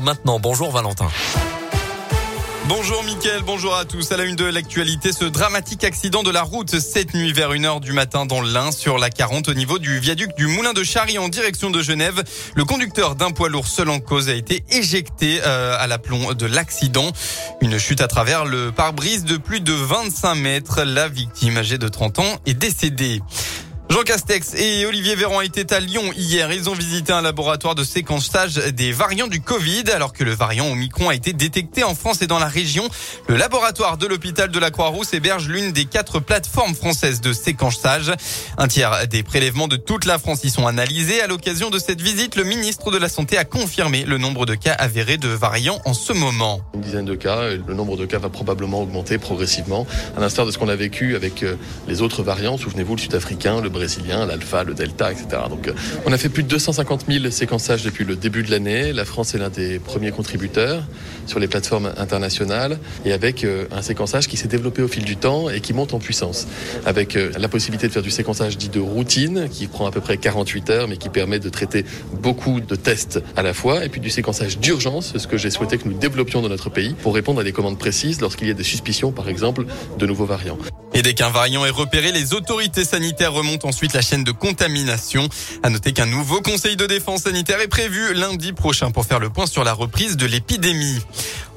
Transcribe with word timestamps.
maintenant. 0.00 0.38
Bonjour 0.38 0.70
Valentin. 0.70 1.08
Bonjour 2.68 3.02
Mickaël, 3.02 3.40
bonjour 3.46 3.74
à 3.74 3.86
tous. 3.86 4.12
À 4.12 4.18
la 4.18 4.24
une 4.24 4.36
de 4.36 4.44
l'actualité, 4.44 5.14
ce 5.14 5.24
dramatique 5.24 5.84
accident 5.84 6.22
de 6.22 6.30
la 6.30 6.42
route 6.42 6.78
cette 6.80 7.14
nuit 7.14 7.32
vers 7.32 7.50
1h 7.50 7.80
du 7.80 7.92
matin 7.92 8.26
dans 8.26 8.42
l'Ain 8.42 8.72
sur 8.72 8.98
la 8.98 9.08
40 9.08 9.48
au 9.48 9.54
niveau 9.54 9.78
du 9.78 9.98
viaduc 9.98 10.36
du 10.36 10.46
Moulin 10.46 10.74
de 10.74 10.84
Charry 10.84 11.16
en 11.16 11.30
direction 11.30 11.70
de 11.70 11.80
Genève. 11.80 12.22
Le 12.54 12.66
conducteur 12.66 13.14
d'un 13.14 13.30
poids 13.30 13.48
lourd 13.48 13.66
seul 13.66 13.88
en 13.88 14.00
cause 14.00 14.28
a 14.28 14.34
été 14.34 14.64
éjecté 14.70 15.40
euh, 15.46 15.78
à 15.78 15.86
l'aplomb 15.86 16.34
de 16.34 16.44
l'accident. 16.44 17.10
Une 17.62 17.78
chute 17.78 18.02
à 18.02 18.06
travers 18.06 18.44
le 18.44 18.70
pare-brise 18.70 19.24
de 19.24 19.38
plus 19.38 19.60
de 19.60 19.72
25 19.72 20.34
mètres. 20.34 20.82
La 20.82 21.08
victime 21.08 21.56
âgée 21.56 21.78
de 21.78 21.88
30 21.88 22.18
ans 22.18 22.38
est 22.44 22.52
décédée. 22.52 23.22
Jean 23.90 24.02
Castex 24.02 24.54
et 24.54 24.84
Olivier 24.84 25.14
Véran 25.14 25.40
étaient 25.40 25.72
à 25.72 25.80
Lyon 25.80 26.12
hier. 26.14 26.52
Ils 26.52 26.68
ont 26.68 26.74
visité 26.74 27.10
un 27.10 27.22
laboratoire 27.22 27.74
de 27.74 27.82
séquençage 27.82 28.56
des 28.56 28.92
variants 28.92 29.28
du 29.28 29.40
Covid 29.40 29.84
alors 29.94 30.12
que 30.12 30.24
le 30.24 30.34
variant 30.34 30.66
Omicron 30.66 31.08
a 31.08 31.14
été 31.14 31.32
détecté 31.32 31.84
en 31.84 31.94
France 31.94 32.20
et 32.20 32.26
dans 32.26 32.38
la 32.38 32.48
région. 32.48 32.86
Le 33.28 33.36
laboratoire 33.36 33.96
de 33.96 34.06
l'hôpital 34.06 34.50
de 34.50 34.58
la 34.58 34.70
Croix-Rousse 34.70 35.14
héberge 35.14 35.48
l'une 35.48 35.72
des 35.72 35.86
quatre 35.86 36.20
plateformes 36.20 36.74
françaises 36.74 37.22
de 37.22 37.32
séquençage. 37.32 38.12
Un 38.58 38.68
tiers 38.68 39.08
des 39.08 39.22
prélèvements 39.22 39.68
de 39.68 39.76
toute 39.76 40.04
la 40.04 40.18
France 40.18 40.44
y 40.44 40.50
sont 40.50 40.66
analysés. 40.66 41.22
À 41.22 41.26
l'occasion 41.26 41.70
de 41.70 41.78
cette 41.78 42.02
visite, 42.02 42.36
le 42.36 42.44
ministre 42.44 42.90
de 42.90 42.98
la 42.98 43.08
Santé 43.08 43.38
a 43.38 43.46
confirmé 43.46 44.04
le 44.04 44.18
nombre 44.18 44.44
de 44.44 44.54
cas 44.54 44.74
avérés 44.74 45.16
de 45.16 45.28
variants 45.28 45.80
en 45.86 45.94
ce 45.94 46.12
moment. 46.12 46.60
Une 46.74 46.82
dizaine 46.82 47.06
de 47.06 47.14
cas. 47.14 47.40
Le 47.66 47.74
nombre 47.74 47.96
de 47.96 48.04
cas 48.04 48.18
va 48.18 48.28
probablement 48.28 48.82
augmenter 48.82 49.16
progressivement, 49.16 49.86
à 50.14 50.20
l'instar 50.20 50.44
de 50.44 50.50
ce 50.50 50.58
qu'on 50.58 50.68
a 50.68 50.76
vécu 50.76 51.16
avec 51.16 51.42
euh, 51.42 51.56
les 51.88 52.02
autres 52.02 52.22
variants. 52.22 52.58
Souvenez-vous, 52.58 52.96
le 52.96 53.00
sud-africain, 53.00 53.62
le 53.62 53.70
brésilien, 53.78 54.26
l'alpha, 54.26 54.64
le 54.64 54.74
delta, 54.74 55.12
etc. 55.12 55.26
Donc, 55.48 55.68
euh, 55.68 55.72
on 56.04 56.12
a 56.12 56.18
fait 56.18 56.28
plus 56.28 56.42
de 56.42 56.48
250 56.48 57.04
000 57.08 57.30
séquençages 57.30 57.84
depuis 57.84 58.04
le 58.04 58.16
début 58.16 58.42
de 58.42 58.50
l'année. 58.50 58.92
La 58.92 59.04
France 59.04 59.34
est 59.34 59.38
l'un 59.38 59.50
des 59.50 59.78
premiers 59.78 60.10
contributeurs 60.10 60.82
sur 61.26 61.38
les 61.38 61.46
plateformes 61.46 61.92
internationales 61.96 62.78
et 63.04 63.12
avec 63.12 63.44
euh, 63.44 63.66
un 63.70 63.82
séquençage 63.82 64.26
qui 64.26 64.36
s'est 64.36 64.48
développé 64.48 64.82
au 64.82 64.88
fil 64.88 65.04
du 65.04 65.16
temps 65.16 65.48
et 65.48 65.60
qui 65.60 65.74
monte 65.74 65.94
en 65.94 66.00
puissance. 66.00 66.48
Avec 66.86 67.14
euh, 67.16 67.30
la 67.38 67.48
possibilité 67.48 67.86
de 67.86 67.92
faire 67.92 68.02
du 68.02 68.10
séquençage 68.10 68.58
dit 68.58 68.68
de 68.68 68.80
routine 68.80 69.48
qui 69.48 69.68
prend 69.68 69.86
à 69.86 69.92
peu 69.92 70.00
près 70.00 70.16
48 70.16 70.70
heures 70.70 70.88
mais 70.88 70.96
qui 70.96 71.08
permet 71.08 71.38
de 71.38 71.48
traiter 71.48 71.84
beaucoup 72.20 72.60
de 72.60 72.74
tests 72.74 73.22
à 73.36 73.42
la 73.42 73.54
fois 73.54 73.84
et 73.84 73.88
puis 73.88 74.00
du 74.00 74.10
séquençage 74.10 74.58
d'urgence, 74.58 75.16
ce 75.16 75.26
que 75.28 75.36
j'ai 75.36 75.50
souhaité 75.50 75.78
que 75.78 75.86
nous 75.86 75.96
développions 75.96 76.42
dans 76.42 76.48
notre 76.48 76.70
pays 76.70 76.94
pour 77.00 77.14
répondre 77.14 77.40
à 77.40 77.44
des 77.44 77.52
commandes 77.52 77.78
précises 77.78 78.20
lorsqu'il 78.20 78.48
y 78.48 78.50
a 78.50 78.54
des 78.54 78.64
suspicions 78.64 79.12
par 79.12 79.28
exemple 79.28 79.66
de 79.98 80.06
nouveaux 80.06 80.26
variants. 80.26 80.58
Et 80.94 81.02
dès 81.02 81.14
qu'un 81.14 81.30
variant 81.30 81.64
est 81.64 81.70
repéré, 81.70 82.12
les 82.12 82.34
autorités 82.34 82.84
sanitaires 82.84 83.32
remontent 83.32 83.68
ensuite 83.68 83.92
la 83.92 84.00
chaîne 84.00 84.24
de 84.24 84.32
contamination. 84.32 85.28
À 85.62 85.70
noter 85.70 85.92
qu'un 85.92 86.06
nouveau 86.06 86.40
conseil 86.40 86.76
de 86.76 86.86
défense 86.86 87.22
sanitaire 87.22 87.60
est 87.60 87.68
prévu 87.68 88.14
lundi 88.14 88.52
prochain 88.52 88.90
pour 88.90 89.04
faire 89.04 89.20
le 89.20 89.30
point 89.30 89.46
sur 89.46 89.64
la 89.64 89.72
reprise 89.72 90.16
de 90.16 90.26
l'épidémie. 90.26 90.98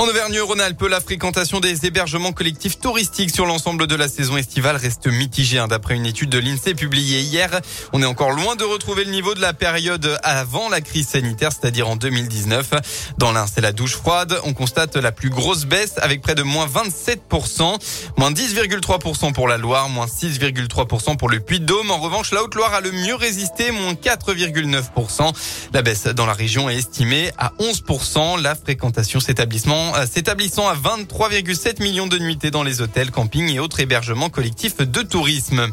En 0.00 0.04
Auvergne-Rhône-Alpes, 0.04 0.82
la 0.88 1.00
fréquentation 1.00 1.60
des 1.60 1.84
hébergements 1.84 2.32
collectifs 2.32 2.78
touristiques 2.78 3.34
sur 3.34 3.44
l'ensemble 3.44 3.86
de 3.86 3.94
la 3.94 4.08
saison 4.08 4.38
estivale 4.38 4.76
reste 4.76 5.06
mitigée. 5.06 5.58
Hein, 5.58 5.68
d'après 5.68 5.94
une 5.94 6.06
étude 6.06 6.30
de 6.30 6.38
l'INSEE 6.38 6.74
publiée 6.74 7.20
hier, 7.20 7.50
on 7.92 8.02
est 8.02 8.06
encore 8.06 8.30
loin 8.30 8.56
de 8.56 8.64
retrouver 8.64 9.04
le 9.04 9.10
niveau 9.10 9.34
de 9.34 9.42
la 9.42 9.52
période 9.52 10.18
avant 10.22 10.70
la 10.70 10.80
crise 10.80 11.08
sanitaire, 11.08 11.50
c'est-à-dire 11.52 11.88
en 11.88 11.96
2019. 11.96 12.70
Dans 13.18 13.32
l'Ain, 13.32 13.46
c'est 13.46 13.60
la 13.60 13.72
douche 13.72 13.96
froide. 13.96 14.40
On 14.44 14.54
constate 14.54 14.96
la 14.96 15.12
plus 15.12 15.28
grosse 15.28 15.66
baisse 15.66 15.94
avec 15.98 16.22
près 16.22 16.34
de 16.34 16.42
moins 16.42 16.66
27%, 16.66 17.78
moins 18.16 18.30
10,3% 18.30 19.19
pour 19.34 19.48
la 19.48 19.58
Loire, 19.58 19.90
moins 19.90 20.06
6,3% 20.06 21.18
pour 21.18 21.28
le 21.28 21.40
Puy-de-Dôme. 21.40 21.90
En 21.90 21.98
revanche, 21.98 22.32
la 22.32 22.42
Haute-Loire 22.42 22.72
a 22.72 22.80
le 22.80 22.90
mieux 22.90 23.14
résisté, 23.14 23.70
moins 23.70 23.92
4,9%. 23.92 25.32
La 25.74 25.82
baisse 25.82 26.04
dans 26.06 26.24
la 26.24 26.32
région 26.32 26.70
est 26.70 26.76
estimée 26.76 27.30
à 27.36 27.52
11%. 27.60 28.40
La 28.40 28.54
fréquentation 28.54 29.20
s'établissant 29.20 29.92
s'établissant 30.06 30.66
à 30.68 30.74
23,7 30.74 31.82
millions 31.82 32.06
de 32.06 32.18
nuitées 32.18 32.50
dans 32.50 32.62
les 32.62 32.80
hôtels, 32.80 33.10
campings 33.10 33.50
et 33.50 33.60
autres 33.60 33.80
hébergements 33.80 34.30
collectifs 34.30 34.78
de 34.78 35.02
tourisme. 35.02 35.70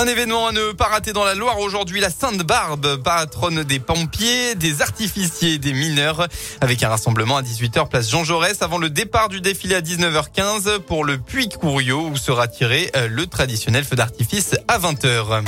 Un 0.00 0.06
événement 0.06 0.46
à 0.46 0.52
ne 0.52 0.72
pas 0.72 0.86
rater 0.86 1.12
dans 1.12 1.26
la 1.26 1.34
Loire 1.34 1.58
aujourd'hui, 1.58 2.00
la 2.00 2.08
Sainte 2.08 2.42
Barbe, 2.42 3.02
patronne 3.02 3.64
des 3.64 3.80
pompiers, 3.80 4.54
des 4.54 4.80
artificiers, 4.80 5.58
des 5.58 5.74
mineurs, 5.74 6.26
avec 6.62 6.82
un 6.82 6.88
rassemblement 6.88 7.36
à 7.36 7.42
18h 7.42 7.86
place 7.90 8.08
Jean 8.08 8.24
Jaurès 8.24 8.62
avant 8.62 8.78
le 8.78 8.88
départ 8.88 9.28
du 9.28 9.42
défilé 9.42 9.74
à 9.74 9.82
19h15 9.82 10.78
pour 10.78 11.04
le 11.04 11.18
Puy 11.18 11.50
Couriot 11.50 12.06
où 12.06 12.16
sera 12.16 12.48
tiré 12.48 12.90
euh, 12.96 13.08
le 13.08 13.26
traditionnel 13.26 13.84
feu 13.84 13.94
d'artifice 13.94 14.56
à 14.68 14.78
20h. 14.78 15.42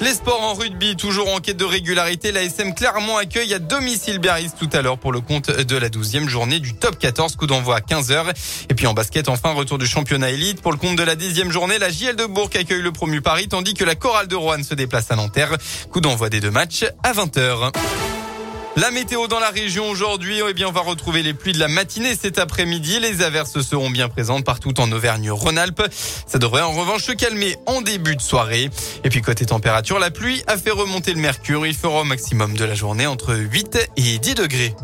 Les 0.00 0.12
sports 0.12 0.42
en 0.42 0.52
rugby, 0.52 0.94
toujours 0.94 1.32
en 1.32 1.38
quête 1.38 1.56
de 1.56 1.64
régularité. 1.64 2.30
La 2.30 2.42
SM 2.42 2.74
Clermont 2.74 3.16
accueille 3.16 3.54
à 3.54 3.58
domicile 3.58 4.18
Biarritz 4.18 4.52
tout 4.58 4.68
à 4.72 4.82
l'heure 4.82 4.98
pour 4.98 5.10
le 5.10 5.20
compte 5.20 5.50
de 5.50 5.76
la 5.76 5.88
12e 5.88 6.28
journée 6.28 6.60
du 6.60 6.74
top 6.74 6.98
14, 6.98 7.36
coup 7.36 7.46
d'envoi 7.46 7.76
à 7.76 7.80
15h. 7.80 8.26
Et 8.68 8.74
puis 8.74 8.86
en 8.86 8.92
basket, 8.92 9.28
enfin, 9.28 9.52
retour 9.52 9.78
du 9.78 9.86
championnat 9.86 10.30
élite. 10.30 10.60
Pour 10.60 10.72
le 10.72 10.78
compte 10.78 10.96
de 10.96 11.02
la 11.02 11.16
10e 11.16 11.50
journée, 11.50 11.78
la 11.78 11.88
JL 11.88 12.14
de 12.14 12.26
Bourg 12.26 12.50
accueille 12.54 12.82
le 12.82 12.92
promu 12.92 13.22
Paris, 13.22 13.48
tandis 13.48 13.72
que 13.72 13.84
la 13.84 13.94
Chorale 13.94 14.28
de 14.28 14.36
Rouen 14.36 14.62
se 14.62 14.74
déplace 14.74 15.10
à 15.10 15.16
Nanterre. 15.16 15.56
Coup 15.90 16.02
d'envoi 16.02 16.28
des 16.28 16.40
deux 16.40 16.50
matchs 16.50 16.84
à 17.02 17.12
20h. 17.12 17.72
La 18.76 18.90
météo 18.90 19.26
dans 19.26 19.40
la 19.40 19.48
région 19.48 19.88
aujourd'hui, 19.88 20.42
eh 20.46 20.52
bien, 20.52 20.68
on 20.68 20.72
va 20.72 20.82
retrouver 20.82 21.22
les 21.22 21.32
pluies 21.32 21.54
de 21.54 21.58
la 21.58 21.66
matinée 21.66 22.14
cet 22.14 22.38
après-midi. 22.38 23.00
Les 23.00 23.22
averses 23.22 23.62
seront 23.62 23.88
bien 23.88 24.10
présentes 24.10 24.44
partout 24.44 24.78
en 24.78 24.92
Auvergne-Rhône-Alpes. 24.92 25.82
Ça 26.26 26.38
devrait 26.38 26.60
en 26.60 26.72
revanche 26.72 27.04
se 27.04 27.12
calmer 27.12 27.56
en 27.64 27.80
début 27.80 28.16
de 28.16 28.20
soirée. 28.20 28.68
Et 29.02 29.08
puis 29.08 29.22
côté 29.22 29.46
température, 29.46 29.98
la 29.98 30.10
pluie 30.10 30.42
a 30.46 30.58
fait 30.58 30.72
remonter 30.72 31.14
le 31.14 31.20
mercure. 31.20 31.66
Il 31.66 31.74
fera 31.74 32.02
au 32.02 32.04
maximum 32.04 32.54
de 32.54 32.66
la 32.66 32.74
journée 32.74 33.06
entre 33.06 33.34
8 33.34 33.92
et 33.96 34.18
10 34.18 34.34
degrés. 34.34 34.74